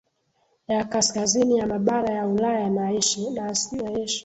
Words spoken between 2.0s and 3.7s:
ya Ulaya na Asia